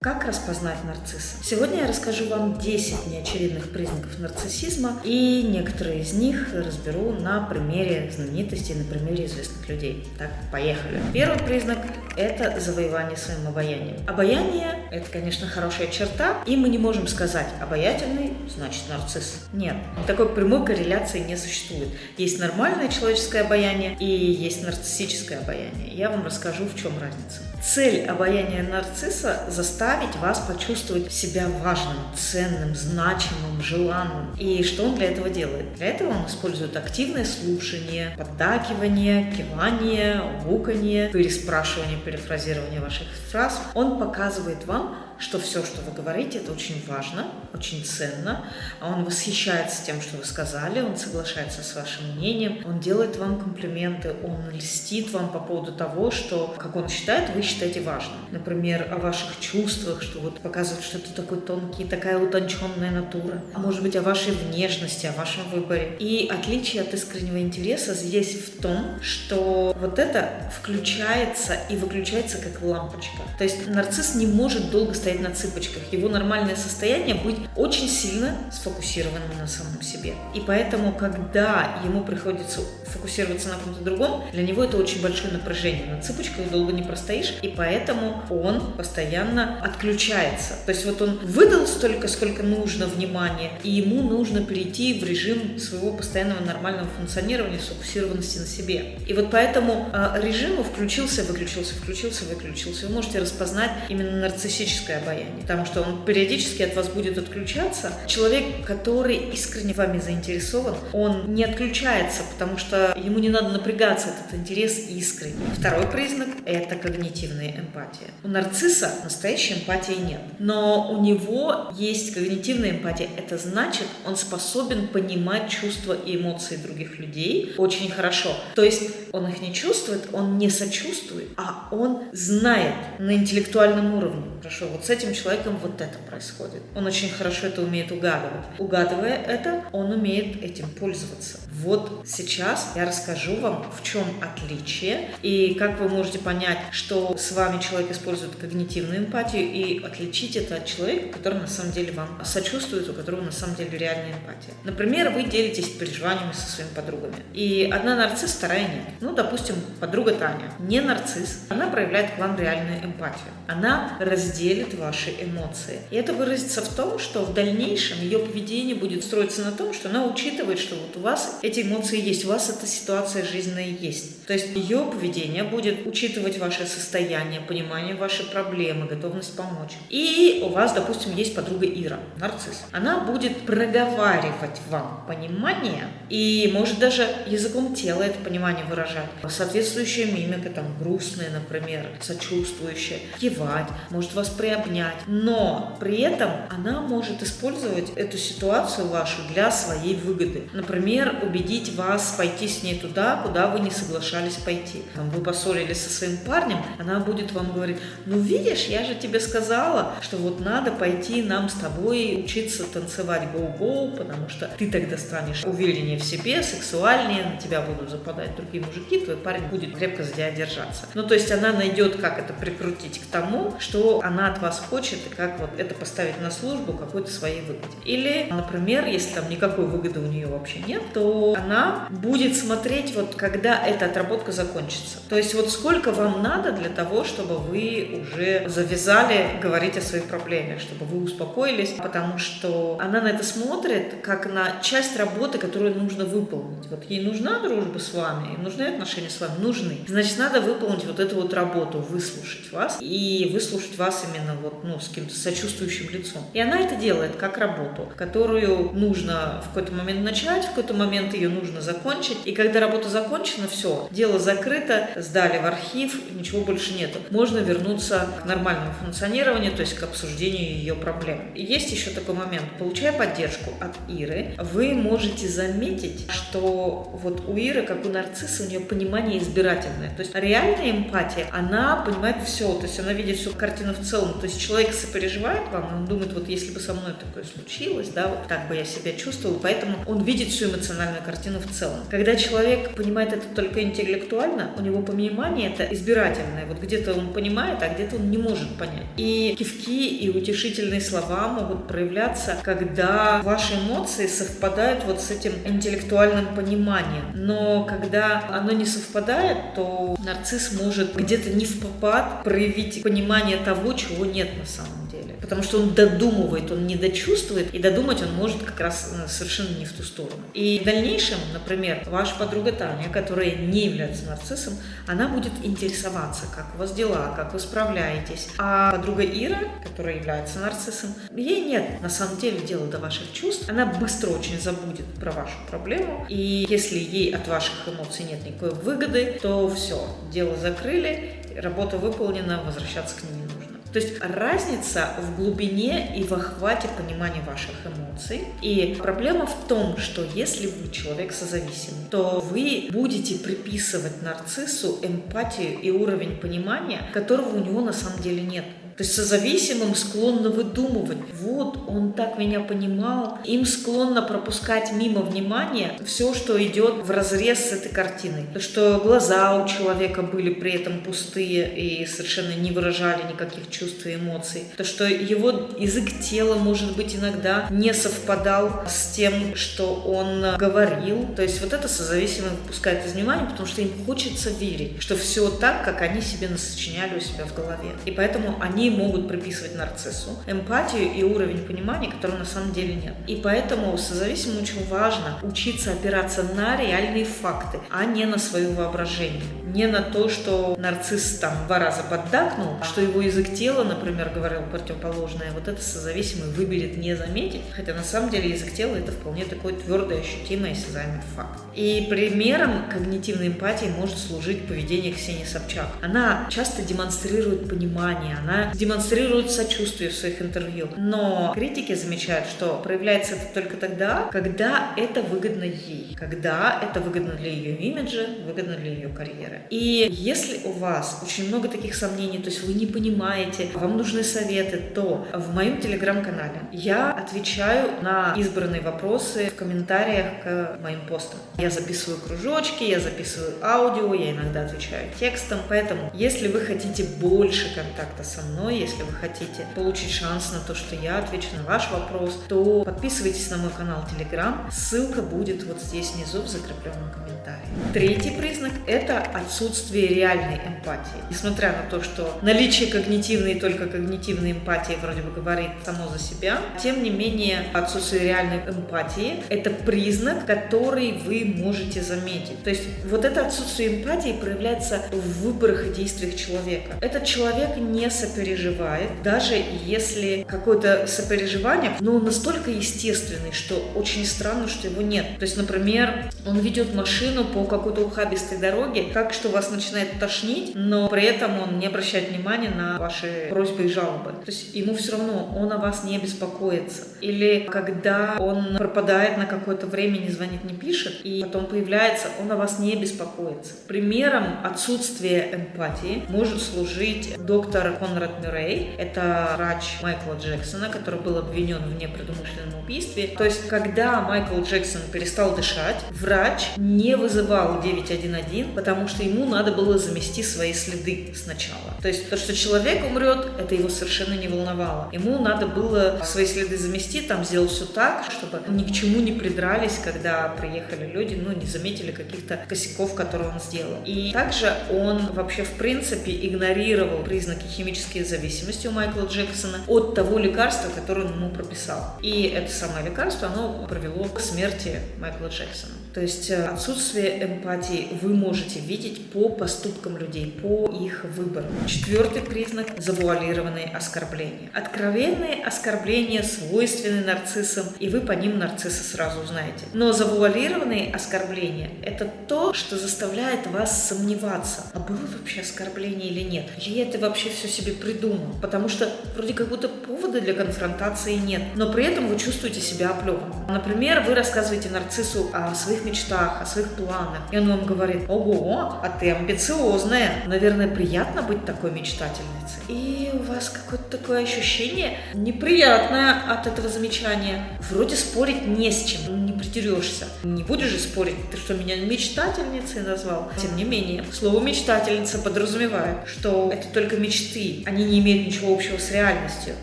[0.00, 1.42] Как распознать нарцисса?
[1.42, 8.08] Сегодня я расскажу вам 10 неочевидных признаков нарциссизма, и некоторые из них разберу на примере
[8.14, 10.06] знаменитостей, на примере известных людей.
[10.16, 11.00] Так, поехали.
[11.12, 11.78] Первый признак–
[12.16, 13.96] это завоевание своим обаянием.
[14.06, 19.46] Обаяние– это, конечно, хорошая черта, и мы не можем сказать «обаятельный– значит нарцисс».
[19.52, 19.76] Нет,
[20.06, 21.88] такой прямой корреляции не существует.
[22.16, 25.88] Есть нормальное человеческое обаяние и есть нарциссическое обаяние.
[25.94, 27.40] Я вам расскажу, в чем разница.
[27.62, 34.32] Цель обаяния нарцисса– заставить вас почувствовать себя важным, ценным, значимым, желанным.
[34.38, 35.74] И что он для этого делает?
[35.74, 43.60] Для этого он использует активное слушание, поддакивание, кивание, гуканье, переспрашивание, перефразирование ваших фраз.
[43.74, 44.77] Он показывает вам,
[45.18, 48.44] что все, что вы говорите, это очень важно, очень ценно.
[48.80, 53.40] А он восхищается тем, что вы сказали, он соглашается с вашим мнением, он делает вам
[53.40, 58.18] комплименты, он льстит вам по поводу того, что, как он считает, вы считаете важным.
[58.30, 63.42] Например, о ваших чувствах, что вот показывает, что ты такой тонкий, такая утонченная натура.
[63.54, 65.96] А может быть, о вашей внешности, о вашем выборе.
[65.98, 72.62] И отличие от искреннего интереса здесь в том, что вот это включается и выключается как
[72.62, 73.22] лампочка.
[73.36, 75.82] То есть нарцисс не может долго стоять на цыпочках.
[75.92, 80.14] Его нормальное состояние быть очень сильно сфокусированным на самом себе.
[80.34, 85.86] И поэтому, когда ему приходится фокусироваться на ком-то другом, для него это очень большое напряжение.
[85.86, 90.54] На цыпочках долго не простоишь, и поэтому он постоянно отключается.
[90.64, 95.58] То есть вот он выдал столько, сколько нужно внимания, и ему нужно перейти в режим
[95.58, 98.98] своего постоянного нормального функционирования, сфокусированности на себе.
[99.06, 102.86] И вот поэтому э, режим включился, выключился, включился, выключился.
[102.86, 104.20] Вы можете распознать именно
[104.58, 107.92] нарциссическое обаяние, потому что он периодически от вас будет отключаться.
[108.06, 114.38] Человек, который искренне вами заинтересован, он не отключается, потому что ему не надо напрягаться, этот
[114.38, 115.46] интерес искренний.
[115.56, 118.08] Второй признак– это когнитивная эмпатия.
[118.24, 123.08] У нарцисса настоящей эмпатии нет, но у него есть когнитивная эмпатия.
[123.16, 128.30] Это значит, он способен понимать чувства и эмоции других людей очень хорошо.
[128.54, 134.24] То есть он их не чувствует, он не сочувствует, а он знает на интеллектуальном уровне.
[134.48, 136.62] Хорошо, вот с этим человеком вот это происходит.
[136.74, 138.46] Он очень хорошо это умеет угадывать.
[138.56, 141.38] Угадывая это, он умеет этим пользоваться.
[141.52, 147.32] Вот сейчас я расскажу вам, в чем отличие и как вы можете понять, что с
[147.32, 152.18] вами человек использует когнитивную эмпатию и отличить это от человека, который на самом деле вам
[152.24, 154.54] сочувствует, у которого на самом деле реальная эмпатия.
[154.64, 157.16] Например, вы делитесь переживаниями со своими подругами.
[157.34, 158.84] И одна нарцисс, вторая нет.
[159.00, 163.32] Ну, допустим, подруга Таня не нарцисс, она проявляет к вам реальную эмпатию.
[163.46, 163.98] Она
[164.38, 165.80] разделит ваши эмоции.
[165.90, 169.88] И это выразится в том, что в дальнейшем ее поведение будет строиться на том, что
[169.88, 174.26] она учитывает, что вот у вас эти эмоции есть, у вас эта ситуация жизненная есть.
[174.26, 179.72] То есть ее поведение будет учитывать ваше состояние, понимание вашей проблемы, готовность помочь.
[179.88, 182.62] И у вас, допустим, есть подруга Ира, нарцисс.
[182.72, 189.08] Она будет проговаривать вам понимание и может даже языком тела это понимание выражать.
[189.28, 194.96] Соответствующая мимика, там, грустная, например, сочувствующая, кивать, может вас приобнять обнять.
[195.06, 200.48] Но при этом она может использовать эту ситуацию вашу для своей выгоды.
[200.52, 204.82] Например, убедить вас пойти с ней туда, куда вы не соглашались пойти.
[204.94, 209.20] Там, вы поссорились со своим парнем, она будет вам говорить, ну видишь, я же тебе
[209.20, 214.98] сказала, что вот надо пойти нам с тобой учиться танцевать гоу-гоу, потому что ты тогда
[214.98, 220.02] станешь увереннее в себе, сексуальнее, на тебя будут западать другие мужики, твой парень будет крепко
[220.02, 220.86] за тебя держаться.
[220.94, 224.98] Ну, то есть она найдет, как это прикрутить к тому, что она от вас хочет
[225.06, 227.76] и как вот это поставить на службу какой-то своей выгоде.
[227.84, 233.14] Или, например, если там никакой выгоды у нее вообще нет, то она будет смотреть вот
[233.14, 234.98] когда эта отработка закончится.
[235.08, 240.04] То есть вот сколько вам надо для того, чтобы вы уже завязали говорить о своей
[240.04, 245.74] проблеме, чтобы вы успокоились, потому что она на это смотрит как на часть работы, которую
[245.74, 246.66] нужно выполнить.
[246.70, 249.78] Вот ей нужна дружба с вами, ей нужны отношения с вами, нужны.
[249.86, 254.64] Значит, надо выполнить вот эту вот работу, выслушать вас и выслушать вас именно вот вот,
[254.64, 256.22] ну, с каким-то сочувствующим лицом.
[256.32, 261.14] И она это делает как работу, которую нужно в какой-то момент начать, в какой-то момент
[261.14, 262.18] ее нужно закончить.
[262.24, 266.98] И когда работа закончена, все, дело закрыто, сдали в архив, ничего больше нету.
[267.10, 271.32] Можно вернуться к нормальному функционированию, то есть к обсуждению ее проблем.
[271.34, 272.44] И есть еще такой момент.
[272.58, 278.46] Получая поддержку от Иры, вы можете заметить, что вот у Иры, как у нарцисса, у
[278.46, 279.90] нее понимание избирательное.
[279.90, 284.14] То есть реальная эмпатия, она понимает все, то есть она видит всю картину в целом.
[284.20, 288.08] То есть человек сопереживает вам, он думает, вот если бы со мной такое случилось, да,
[288.08, 291.80] вот так бы я себя чувствовал, поэтому он видит всю эмоциональную картину в целом.
[291.90, 296.46] Когда человек понимает это только интеллектуально, у него понимание это избирательное.
[296.46, 298.86] Вот где-то он понимает, а где-то он не может понять.
[298.96, 306.34] И кивки и утешительные слова могут проявляться, когда ваши эмоции совпадают вот с этим интеллектуальным
[306.34, 307.12] пониманием.
[307.14, 313.72] Но когда оно не совпадает, то нарцисс может где-то не в попад проявить понимание того,
[313.78, 315.14] чего нет на самом деле.
[315.20, 319.56] Потому что он додумывает, он не дочувствует, и додумать он может как раз э, совершенно
[319.58, 320.22] не в ту сторону.
[320.34, 324.54] И в дальнейшем, например, ваша подруга Таня, которая не является нарциссом,
[324.86, 328.28] она будет интересоваться, как у вас дела, как вы справляетесь.
[328.38, 333.48] А подруга Ира, которая является нарциссом, ей нет на самом деле дела до ваших чувств.
[333.48, 336.06] Она быстро очень забудет про вашу проблему.
[336.08, 342.42] И если ей от ваших эмоций нет никакой выгоды, то все, дело закрыли, работа выполнена,
[342.44, 343.37] возвращаться к ней не нужно.
[343.72, 348.24] То есть разница в глубине и в охвате понимания ваших эмоций.
[348.40, 355.58] И проблема в том, что если вы человек созависимый, то вы будете приписывать нарциссу эмпатию
[355.60, 358.44] и уровень понимания, которого у него на самом деле нет.
[358.78, 360.98] То есть созависимым склонно выдумывать.
[361.20, 363.18] Вот, он так меня понимал.
[363.24, 368.26] Им склонно пропускать мимо внимания все, что идет в разрез с этой картиной.
[368.32, 373.84] То, что глаза у человека были при этом пустые и совершенно не выражали никаких чувств
[373.84, 374.44] и эмоций.
[374.56, 381.04] То, что его язык тела, может быть, иногда не совпадал с тем, что он говорил.
[381.16, 385.30] То есть вот это созависимым выпускает из внимания, потому что им хочется верить, что все
[385.30, 387.70] так, как они себе насочиняли у себя в голове.
[387.84, 392.94] И поэтому они могут приписывать нарциссу эмпатию и уровень понимания, которого на самом деле нет.
[393.06, 399.22] И поэтому созависимым очень важно учиться опираться на реальные факты, а не на свое воображение.
[399.54, 404.42] Не на то, что нарцисс там два раза поддакнул, что его язык тела, например, говорил
[404.42, 405.32] противоположное.
[405.32, 409.54] Вот это созависимый выберет не заметить, хотя на самом деле язык тела это вполне такой
[409.54, 411.40] твердый, ощутимый, осязаемый факт.
[411.54, 415.66] И примером когнитивной эмпатии может служить поведение Ксении Собчак.
[415.82, 420.68] Она часто демонстрирует понимание, она демонстрирует сочувствие в своих интервью.
[420.76, 427.14] Но критики замечают, что проявляется это только тогда, когда это выгодно ей, когда это выгодно
[427.14, 429.37] для ее имиджа, выгодно для ее карьеры.
[429.50, 434.02] И если у вас очень много таких сомнений, то есть вы не понимаете, вам нужны
[434.02, 441.20] советы, то в моем телеграм-канале я отвечаю на избранные вопросы в комментариях к моим постам.
[441.38, 445.38] Я записываю кружочки, я записываю аудио, я иногда отвечаю текстом.
[445.48, 448.58] Поэтому, если вы хотите больше контакта со мной.
[448.58, 453.30] Если вы хотите получить шанс на то, что я отвечу на ваш вопрос, то подписывайтесь
[453.30, 454.50] на мой канал Telegram.
[454.50, 457.48] Ссылка будет вот здесь внизу в закрепленном комментарии.
[457.72, 458.98] Третий признак– это
[459.28, 461.00] отсутствие реальной эмпатии.
[461.10, 465.98] Несмотря на то, что наличие когнитивной и только когнитивной эмпатии вроде бы говорит само за
[465.98, 472.42] себя, тем не менее отсутствие реальной эмпатии– это признак, который вы можете заметить.
[472.42, 476.76] То есть вот это отсутствие эмпатии проявляется в выборах и действиях человека.
[476.80, 484.48] Этот человек не сопереживает переживает, даже если какое-то сопереживание, но настолько естественный, что очень странно,
[484.48, 485.06] что его нет.
[485.18, 490.52] То есть, например, он ведет машину по какой-то ухабистой дороге, так что вас начинает тошнить,
[490.54, 494.12] но при этом он не обращает внимания на ваши просьбы и жалобы.
[494.24, 496.82] То есть ему все равно, он о вас не беспокоится.
[497.00, 502.30] Или когда он пропадает на какое-то время, не звонит, не пишет, и потом появляется, он
[502.30, 503.54] о вас не беспокоится.
[503.66, 508.70] Примером отсутствия эмпатии может служить доктор Конрад Мюррей.
[508.78, 513.08] Это врач Майкла Джексона, который был обвинен в непредумышленном убийстве.
[513.18, 519.52] То есть, когда Майкл Джексон перестал дышать, врач не вызывал 911, потому что ему надо
[519.52, 521.74] было замести свои следы сначала.
[521.82, 524.88] То есть, то, что человек умрет, это его совершенно не волновало.
[524.92, 529.12] Ему надо было свои следы замести, там сделать все так, чтобы ни к чему не
[529.12, 533.78] придрались, когда приехали люди, ну, не заметили каких-то косяков, которые он сделал.
[533.84, 540.18] И также он вообще, в принципе, игнорировал признаки химические зависимости у Майкла Джексона от того
[540.18, 541.96] лекарства, которое он ему прописал.
[542.02, 545.74] И это самое лекарство, оно привело к смерти Майкла Джексона.
[545.98, 551.50] То есть э, отсутствие эмпатии вы можете видеть по поступкам людей, по их выборам.
[551.66, 554.48] Четвертый признак– завуалированные оскорбления.
[554.54, 559.64] Откровенные оскорбления свойственны нарциссам, и вы по ним нарцисса сразу узнаете.
[559.74, 566.46] Но завуалированные оскорбления– это то, что заставляет вас сомневаться, а было вообще оскорбление или нет.
[566.58, 568.36] Я это вообще все себе придумал.
[568.40, 572.90] Потому что вроде как будто повода для конфронтации нет, но при этом вы чувствуете себя
[572.90, 573.48] оплеванным.
[573.48, 577.20] Например, вы рассказываете нарциссу о своих мечтах, о своих планах.
[577.30, 580.22] И он вам говорит, ого, а ты амбициозная.
[580.26, 582.62] Наверное, приятно быть такой мечтательницей.
[582.68, 587.44] И у вас какое-то такое ощущение неприятное от этого замечания.
[587.70, 590.06] Вроде спорить не с чем, не придерешься.
[590.22, 593.30] Не будешь же спорить, ты что, меня мечтательницей назвал?
[593.40, 598.78] Тем не менее, слово мечтательница подразумевает, что это только мечты, они не имеют ничего общего
[598.78, 599.54] с реальностью.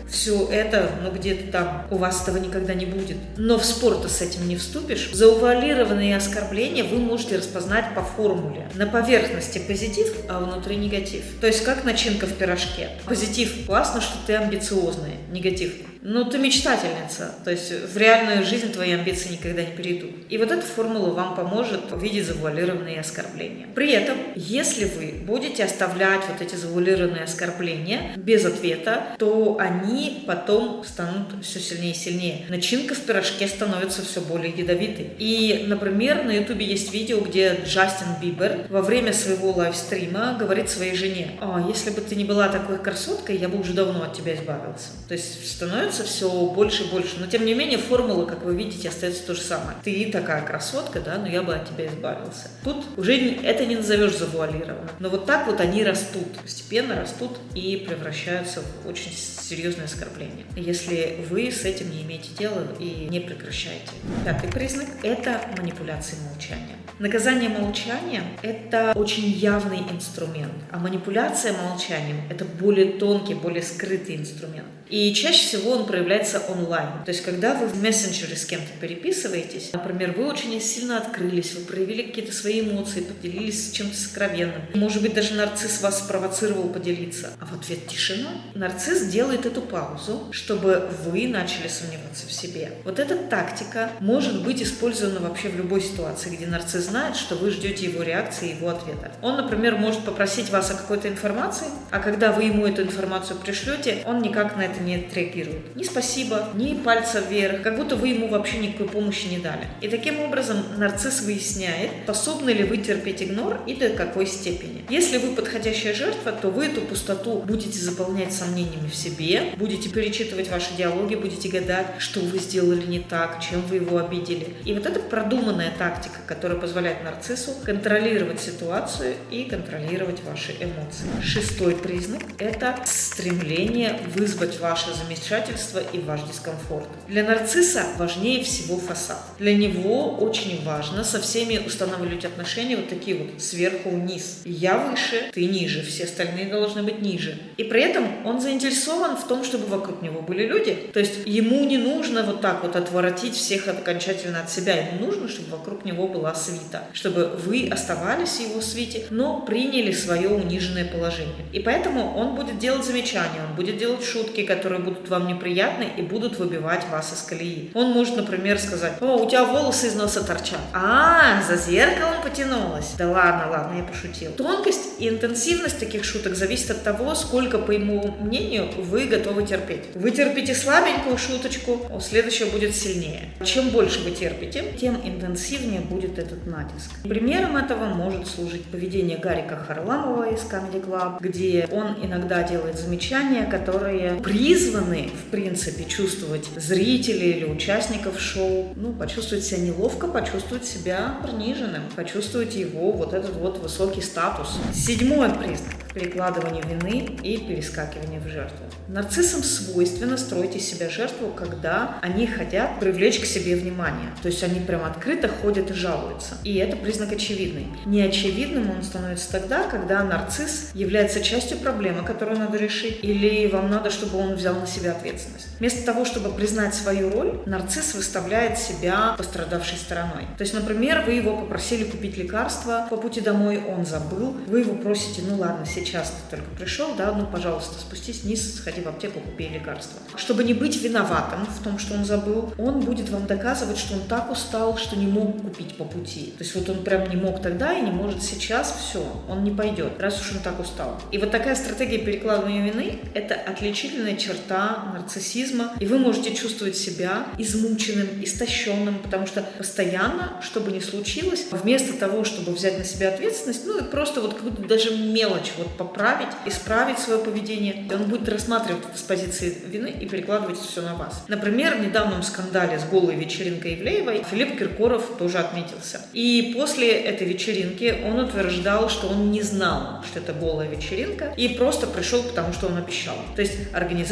[0.10, 3.16] Все это, ну где-то там, у вас этого никогда не будет.
[3.36, 5.10] Но в спор с этим не вступишь.
[5.12, 8.68] Заувалированные оскорбления вы можете распознать по формуле.
[8.74, 11.22] На поверхности позитив, а внутри негатив.
[11.40, 12.90] То есть как начинка в пирожке.
[13.06, 15.14] Позитив классно, что ты амбициозный.
[15.30, 15.72] Негатив
[16.02, 20.10] ну, ты мечтательница, то есть в реальную жизнь твои амбиции никогда не перейдут.
[20.28, 23.66] И вот эта формула вам поможет увидеть завуалированные оскорбления.
[23.74, 30.84] При этом, если вы будете оставлять вот эти завуалированные оскорбления без ответа, то они потом
[30.84, 32.46] станут все сильнее и сильнее.
[32.48, 35.10] Начинка в пирожке становится все более ядовитой.
[35.18, 40.94] И, например, на ютубе есть видео, где Джастин Бибер во время своего лайвстрима говорит своей
[40.94, 44.34] жене, «А, если бы ты не была такой красоткой, я бы уже давно от тебя
[44.34, 44.88] избавился.
[45.08, 47.16] То есть становится становится все больше и больше.
[47.18, 49.76] Но тем не менее формула, как вы видите, остается то же самое.
[49.82, 52.48] Ты такая красотка, да, но я бы от тебя избавился.
[52.64, 54.90] Тут уже это не назовешь завуалированно.
[54.98, 60.46] Но вот так вот они растут, постепенно растут и превращаются в очень серьезное оскорбление.
[60.56, 63.92] Если вы с этим не имеете дела и не прекращаете.
[64.24, 66.76] Пятый признак– это манипуляции молчанием.
[66.98, 74.66] Наказание молчанием– это очень явный инструмент, а манипуляция молчанием– это более тонкий, более скрытый инструмент.
[74.88, 77.04] И чаще всего он проявляется онлайн.
[77.04, 81.62] То есть, когда вы в мессенджере с кем-то переписываетесь, например, вы очень сильно открылись, вы
[81.62, 84.62] проявили какие-то свои эмоции, поделились чем-то сокровенным.
[84.74, 87.30] Может быть, даже нарцисс вас спровоцировал поделиться.
[87.40, 88.30] А в ответ тишина.
[88.54, 92.72] Нарцисс делает эту паузу, чтобы вы начали сомневаться в себе.
[92.84, 97.50] Вот эта тактика может быть использована вообще в любой ситуации, где нарцисс знает, что вы
[97.50, 99.12] ждете его реакции, его ответа.
[99.22, 104.02] Он, например, может попросить вас о какой-то информации, а когда вы ему эту информацию пришлете,
[104.06, 105.74] он никак на это не отреагирует.
[105.76, 109.66] Ни спасибо, ни пальца вверх, как будто вы ему вообще никакой помощи не дали.
[109.80, 114.84] И таким образом нарцисс выясняет, способны ли вы терпеть игнор и до какой степени.
[114.88, 120.50] Если вы подходящая жертва, то вы эту пустоту будете заполнять сомнениями в себе, будете перечитывать
[120.50, 124.54] ваши диалоги, будете гадать, что вы сделали не так, чем вы его обидели.
[124.64, 131.08] И вот это продуманная тактика, которая позволяет нарциссу контролировать ситуацию и контролировать ваши эмоции.
[131.22, 136.88] Шестой признак– это стремление вызвать ваше замешательство и ваш дискомфорт.
[137.08, 139.22] Для нарцисса важнее всего фасад.
[139.38, 144.42] Для него очень важно со всеми устанавливать отношения вот такие вот сверху вниз.
[144.44, 147.38] Я выше, ты ниже, все остальные должны быть ниже.
[147.56, 150.74] И при этом он заинтересован в том, чтобы вокруг него были люди.
[150.92, 154.74] То есть ему не нужно вот так вот отворотить всех окончательно от себя.
[154.74, 159.92] Ему нужно, чтобы вокруг него была свита чтобы вы оставались в его свите, но приняли
[159.92, 161.46] свое униженное положение.
[161.52, 166.02] И поэтому он будет делать замечания, он будет делать шутки, которые будут вам неприятны и
[166.02, 167.70] будут выбивать вас из колеи.
[167.74, 170.58] Он может, например, сказать, о, у тебя волосы из носа торчат.
[170.72, 172.94] А, за зеркалом потянулась.
[172.98, 174.32] Да ладно, ладно, я пошутил.
[174.32, 179.84] Тонкость и интенсивность таких шуток зависит от того, сколько, по его мнению, вы готовы терпеть.
[179.94, 183.30] Вы терпите слабенькую шуточку, следующая будет сильнее.
[183.44, 186.90] Чем больше вы терпите, тем интенсивнее будет этот натиск.
[187.02, 193.44] Примером этого может служить поведение Гарика Харламова из Comedy Club, где он иногда делает замечания,
[193.44, 194.14] которые
[194.46, 201.82] призваны, в принципе, чувствовать зрителей или участников шоу, ну, почувствовать себя неловко, почувствовать себя приниженным,
[201.96, 204.56] почувствовать его вот этот вот высокий статус.
[204.72, 208.66] Седьмой признак перекладывание вины и перескакивание в жертву.
[208.86, 214.10] Нарциссам свойственно строить из себя жертву, когда они хотят привлечь к себе внимание.
[214.20, 216.34] То есть они прям открыто ходят и жалуются.
[216.44, 217.68] И это признак очевидный.
[217.86, 223.90] Неочевидным он становится тогда, когда нарцисс является частью проблемы, которую надо решить, или вам надо,
[223.90, 225.48] чтобы он взял на себя ответственность.
[225.58, 230.24] Вместо того, чтобы признать свою роль, нарцисс выставляет себя пострадавшей стороной.
[230.36, 234.74] То есть, например, вы его попросили купить лекарство, по пути домой он забыл, вы его
[234.74, 239.20] просите, ну ладно, сейчас ты только пришел, да, ну, пожалуйста, спустись вниз, сходи в аптеку,
[239.20, 240.00] купи лекарство.
[240.16, 244.02] Чтобы не быть виноватым в том, что он забыл, он будет вам доказывать, что он
[244.02, 246.34] так устал, что не мог купить по пути.
[246.38, 249.50] То есть вот он прям не мог тогда и не может сейчас, все, он не
[249.50, 251.00] пойдет, раз уж он так устал.
[251.10, 257.26] И вот такая стратегия перекладывания вины– это отличительная черта нарциссизма, и вы можете чувствовать себя
[257.38, 263.10] измученным, истощенным, потому что постоянно, что бы ни случилось, вместо того, чтобы взять на себя
[263.10, 267.86] ответственность, ну и просто вот какую-то даже мелочь, вот поправить, исправить свое поведение.
[267.92, 271.24] Он будет рассматривать это с позиции вины и перекладывать все на вас.
[271.28, 276.00] Например, в недавнем скандале с голой вечеринкой Ивлеевой Филипп Киркоров тоже отметился.
[276.12, 281.48] И после этой вечеринки он утверждал, что он не знал, что это голая вечеринка, и
[281.48, 283.16] просто пришел, потому что он обещал.
[283.34, 283.54] То есть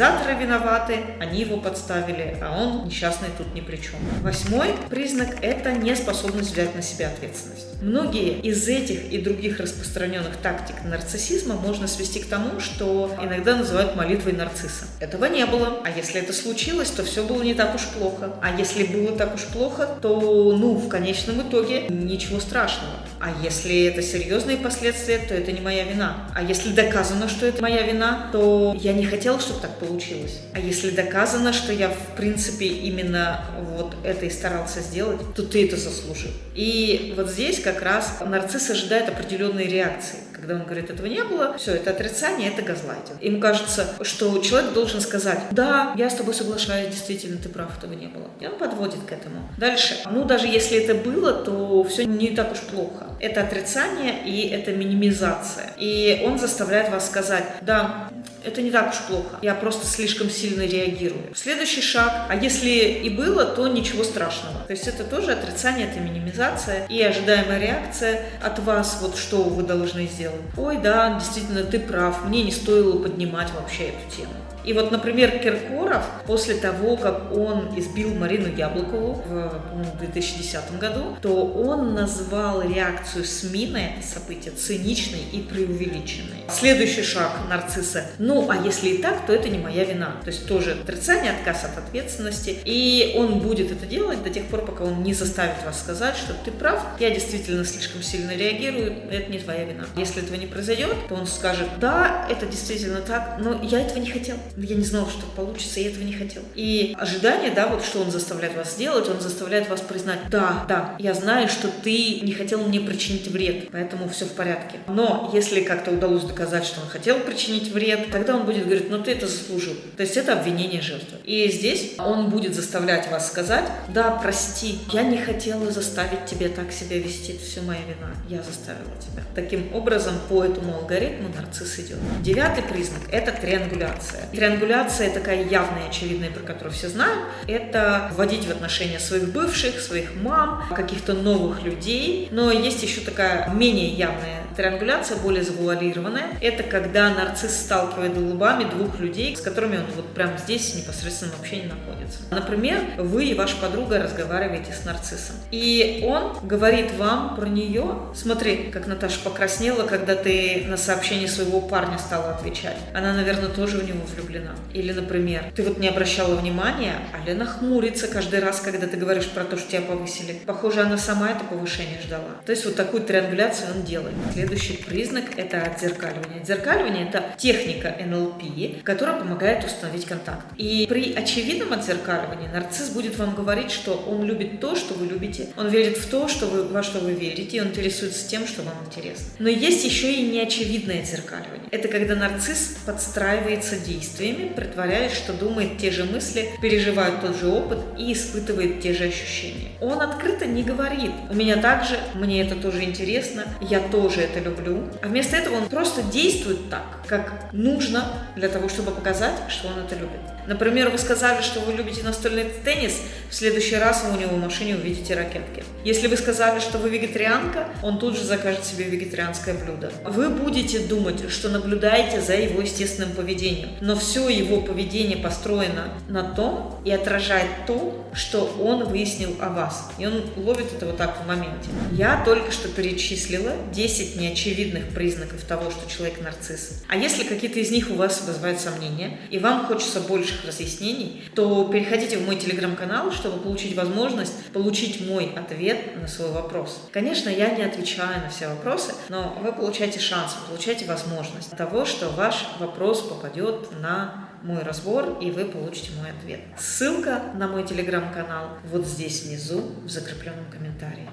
[0.05, 3.95] организаторы виноваты, они его подставили, а он несчастный тут ни при чем.
[4.21, 7.81] Восьмой признак– это неспособность взять на себя ответственность.
[7.81, 13.95] Многие из этих и других распространенных тактик нарциссизма можно свести к тому, что иногда называют
[13.95, 14.85] молитвой нарцисса.
[14.99, 15.81] Этого не было.
[15.83, 18.33] А если это случилось, то все было не так уж плохо.
[18.41, 22.93] А если было так уж плохо, то, ну, в конечном итоге ничего страшного.
[23.19, 26.29] А если это серьезные последствия, то это не моя вина.
[26.35, 30.41] А если доказано, что это моя вина, то я не хотела, чтобы так получилось.
[30.53, 33.45] А если доказано, что я, в принципе, именно
[33.75, 36.31] вот это и старался сделать, то ты это заслужил.
[36.53, 40.19] И вот здесь как раз нарцисс ожидает определенной реакции.
[40.45, 43.19] Когда он говорит, этого не было, все, это отрицание, это газлайтинг.
[43.19, 47.93] Ему кажется, что человек должен сказать, да, я с тобой соглашаюсь, действительно, ты прав, этого
[47.93, 48.27] не было.
[48.39, 49.49] И он подводит к этому.
[49.57, 49.97] Дальше.
[50.05, 53.07] Ну, даже если это было, то все не так уж плохо.
[53.19, 55.71] Это отрицание и это минимизация.
[55.79, 58.11] И он заставляет вас сказать, да,
[58.43, 59.39] это не так уж плохо.
[59.41, 61.33] Я просто слишком сильно реагирую.
[61.35, 62.27] Следующий шаг.
[62.29, 64.59] А если и было, то ничего страшного.
[64.67, 69.63] То есть это тоже отрицание, это минимизация и ожидаемая реакция от вас, вот что вы
[69.63, 70.34] должны сделать.
[70.57, 74.33] Ой, да, действительно, ты прав, мне не стоило поднимать вообще эту тему.
[74.65, 81.45] И вот, например, Киркоров после того, как он избил Марину Яблокову в 2010 году, то
[81.45, 86.45] он назвал реакцию СМИ на это событие циничной и преувеличенной.
[86.49, 88.05] Следующий шаг нарцисса.
[88.17, 90.15] Ну, а если и так, то это не моя вина.
[90.23, 92.57] То есть тоже отрицание, отказ от ответственности.
[92.65, 96.33] И он будет это делать до тех пор, пока он не заставит вас сказать, что
[96.33, 99.85] ты прав, я действительно слишком сильно реагирую, это не твоя вина.
[99.95, 104.09] Если этого не произойдет, то он скажет, да, это действительно так, но я этого не
[104.09, 106.41] хотел я не знала, что получится, я этого не хотел.
[106.55, 110.95] И ожидание, да, вот что он заставляет вас сделать, он заставляет вас признать, да, да,
[110.99, 114.79] я знаю, что ты не хотел мне причинить вред, поэтому все в порядке.
[114.87, 119.01] Но если как-то удалось доказать, что он хотел причинить вред, тогда он будет говорить, ну
[119.01, 119.75] ты это заслужил.
[119.97, 121.17] То есть это обвинение жертвы.
[121.23, 126.71] И здесь он будет заставлять вас сказать, да, прости, я не хотела заставить тебя так
[126.71, 129.23] себя вести, это все моя вина, я заставила тебя.
[129.33, 131.97] Таким образом, по этому алгоритму нарцисс идет.
[132.21, 134.29] Девятый признак– это триангуляция.
[134.45, 137.19] Триангуляция такая явная, очевидная, про которую все знают.
[137.47, 142.29] Это вводить в отношения своих бывших, своих мам, каких-то новых людей.
[142.31, 146.37] Но есть еще такая менее явная Триангуляция более завуалированная.
[146.41, 151.57] Это когда нарцисс сталкивает лбами двух людей, с которыми он вот прямо здесь непосредственно вообще
[151.57, 152.19] не находится.
[152.31, 155.35] Например, вы и ваша подруга разговариваете с нарциссом.
[155.51, 157.99] И он говорит вам про нее.
[158.15, 162.77] Смотри, как Наташа покраснела, когда ты на сообщение своего парня стала отвечать.
[162.93, 164.24] Она, наверное, тоже в него влюблена.
[164.73, 169.27] Или, например, ты вот не обращала внимания, а Лена хмурится каждый раз, когда ты говоришь
[169.27, 170.39] про то, что тебя повысили.
[170.45, 172.41] Похоже, она сама это повышение ждала.
[172.45, 174.15] То есть вот такую триангуляцию он делает.
[174.33, 176.41] Следующий признак– это отзеркаливание.
[176.41, 180.45] Отзеркаливание– это техника НЛП, которая помогает установить контакт.
[180.57, 185.49] И при очевидном отзеркаливании нарцисс будет вам говорить, что он любит то, что вы любите,
[185.57, 188.61] он верит в то, что вы, во что вы верите, и он интересуется тем, что
[188.63, 189.25] вам интересно.
[189.39, 191.69] Но есть еще и неочевидное отзеркаливание.
[191.71, 193.75] Это когда нарцисс подстраивается
[194.15, 199.05] действиями, притворяясь, что думает те же мысли, переживает тот же опыт и испытывает те же
[199.05, 199.69] ощущения.
[199.81, 204.49] Он открыто не говорит «у меня также, мне это тоже интересно, я тоже это это
[204.49, 204.83] люблю.
[205.01, 209.79] А вместо этого он просто действует так, как нужно для того, чтобы показать, что он
[209.85, 210.34] это любит.
[210.47, 214.39] Например, вы сказали, что вы любите настольный теннис, в следующий раз вы у него в
[214.39, 215.63] машине увидите ракетки.
[215.83, 219.91] Если вы сказали, что вы вегетарианка, он тут же закажет себе вегетарианское блюдо.
[220.03, 226.23] Вы будете думать, что наблюдаете за его естественным поведением, но все его поведение построено на
[226.23, 229.89] том и отражает то, что он выяснил о вас.
[229.97, 231.69] И он ловит это вот так в моменте.
[231.91, 236.83] Я только что перечислила 10 неочевидных признаков того, что человек нарцисс.
[236.87, 239.99] А если какие-то из них у вас вызывают сомнения, и вам хочется
[240.35, 246.31] больших разъяснений, то переходите в мой телеграм-канал, чтобы получить возможность получить мой ответ на свой
[246.31, 246.87] вопрос.
[246.91, 251.85] Конечно, я не отвечаю на все вопросы, но вы получаете шанс, вы получаете возможность того,
[251.85, 256.39] что ваш вопрос попадет на мой разбор, и вы получите мой ответ.
[256.57, 261.09] Ссылка на мой телеграм-канал вот здесь внизу в закрепленном комментарии.